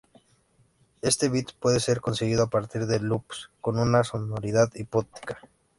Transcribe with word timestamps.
Este 1.03 1.29
beat 1.29 1.51
puede 1.51 1.79
ser 1.79 2.01
conseguido 2.01 2.41
a 2.41 2.49
partir 2.49 2.87
de 2.87 2.99
loops 3.01 3.51
con 3.61 3.77
una 3.77 4.03
sonoridad 4.03 4.71
hipnótica. 4.73 5.37